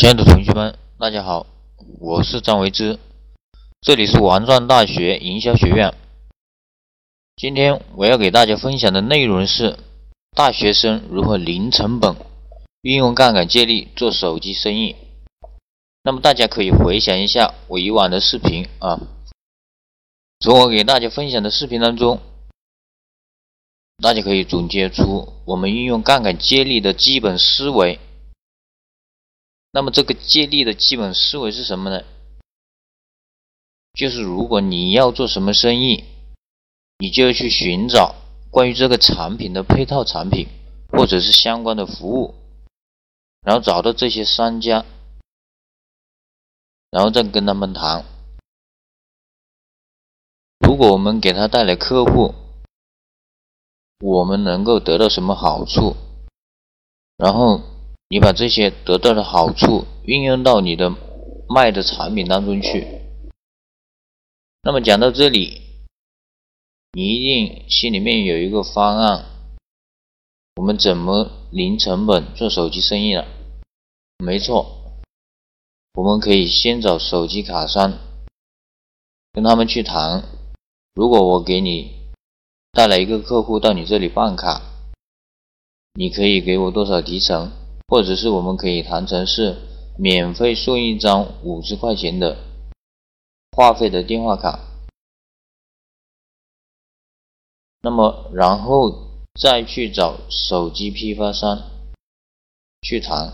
[0.00, 1.44] 亲爱的同学们，大家好，
[1.98, 2.98] 我是张维之，
[3.82, 5.92] 这里是王庄大学营销学院。
[7.36, 9.78] 今天我要给大家分享的内容是
[10.34, 12.16] 大学生如何零成本
[12.80, 14.96] 运用杠杆借力做手机生意。
[16.02, 18.98] 那么大家可以回想一下我以往的视频啊，
[20.38, 22.18] 从我给大家分享的视频当中，
[24.02, 28.00] 大家可以总结出我们运用杠杆借力的基本思维。
[29.72, 32.04] 那么这个借力的基本思维是什么呢？
[33.94, 36.04] 就是如果你要做什么生意，
[36.98, 38.16] 你就要去寻找
[38.50, 40.48] 关于这个产品的配套产品，
[40.88, 42.34] 或者是相关的服务，
[43.42, 44.84] 然后找到这些商家，
[46.90, 48.04] 然后再跟他们谈。
[50.58, 52.34] 如果我们给他带来客户，
[54.00, 55.94] 我们能够得到什么好处？
[57.16, 57.69] 然后。
[58.12, 60.90] 你把这些得到的好处运用到你的
[61.48, 62.84] 卖的产品当中去。
[64.64, 65.62] 那么讲到这里，
[66.90, 69.26] 你一定心里面有一个方案，
[70.56, 73.24] 我们怎么零成本做手机生意了？
[74.18, 75.00] 没错，
[75.94, 77.96] 我们可以先找手机卡商，
[79.32, 80.24] 跟他们去谈。
[80.94, 81.92] 如果我给你
[82.72, 84.60] 带来一个客户到你这里办卡，
[85.94, 87.52] 你可以给我多少提成？
[87.90, 89.56] 或者是我们可以谈成是
[89.98, 92.36] 免费送一张五十块钱的
[93.50, 94.60] 话费的电话卡，
[97.82, 101.62] 那么然后再去找手机批发商
[102.80, 103.32] 去谈。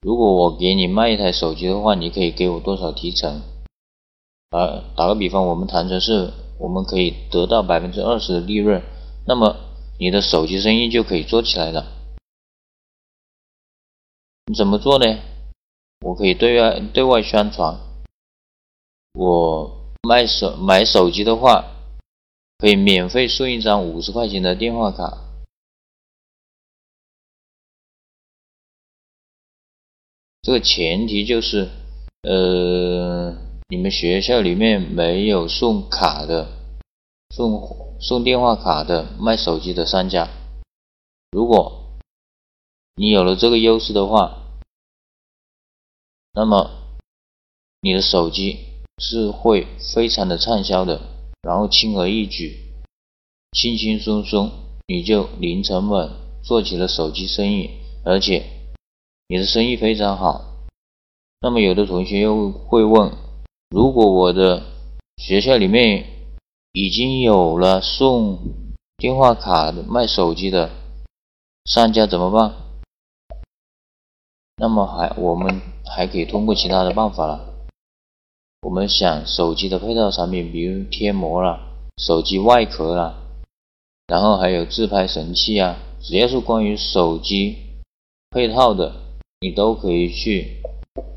[0.00, 3.42] 如果我给你卖一台手机的话，你可以给我多少提成？
[4.50, 8.82] 啊，打个比方，我们谈成是我们可以得到百分之二十的利润，
[9.24, 9.65] 那么。
[9.98, 11.92] 你的手机生意就可以做起来了。
[14.46, 15.20] 你怎么做呢？
[16.00, 17.80] 我可以对外对外宣传，
[19.14, 21.64] 我卖手买手机的话，
[22.58, 25.18] 可以免费送一张五十块钱的电话卡。
[30.42, 31.68] 这个前提就是，
[32.22, 33.36] 呃，
[33.68, 36.46] 你们学校里面没有送卡的，
[37.30, 37.86] 送。
[37.98, 40.28] 送电话卡的、卖手机的商家，
[41.32, 41.96] 如果
[42.94, 44.42] 你有了这个优势的话，
[46.34, 46.70] 那么
[47.80, 48.58] 你的手机
[48.98, 51.00] 是会非常的畅销的，
[51.40, 52.54] 然后轻而易举、
[53.52, 54.52] 轻轻松松
[54.86, 57.70] 你就零成本做起了手机生意，
[58.04, 58.44] 而且
[59.26, 60.66] 你的生意非常好。
[61.40, 63.10] 那么有的同学又会问：
[63.70, 64.62] 如果我的
[65.16, 66.15] 学校里面，
[66.78, 68.38] 已经有了送
[68.98, 70.68] 电话卡的卖手机的
[71.64, 72.52] 商家怎么办？
[74.58, 77.40] 那么还我们还可以通过其他的办法了。
[78.60, 81.60] 我们想手机的配套产品，比如贴膜啦、
[81.96, 83.14] 手机外壳啦，
[84.06, 87.56] 然后还有自拍神器啊，只要是关于手机
[88.30, 88.92] 配套的，
[89.40, 90.60] 你都可以去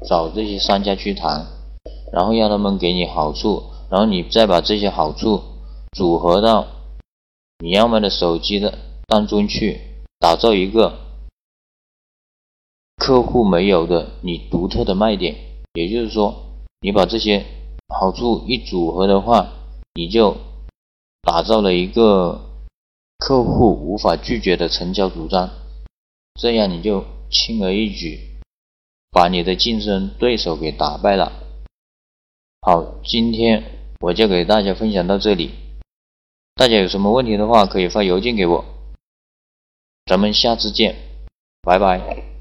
[0.08, 1.46] 找这些商家去谈，
[2.14, 3.62] 然后让他们给你好处。
[3.89, 5.41] 然后你再把这些好处
[5.94, 6.67] 组合到
[7.57, 8.77] 你要卖的手机的
[9.07, 9.81] 当中去，
[10.19, 11.00] 打造一个
[12.97, 15.35] 客户没有的你独特的卖点。
[15.73, 16.35] 也就是说，
[16.81, 17.45] 你把这些
[17.94, 19.50] 好处一组合的话，
[19.95, 20.38] 你就
[21.21, 22.39] 打造了一个
[23.17, 25.50] 客户无法拒绝的成交主张。
[26.39, 28.39] 这样你就轻而易举
[29.11, 31.33] 把你的竞争对手给打败了。
[32.61, 33.78] 好，今天。
[34.02, 35.52] 我就给大家分享到这里，
[36.56, 38.64] 大家有什么问题的话，可以发邮件给我。
[40.06, 40.96] 咱们下次见，
[41.62, 42.38] 拜拜。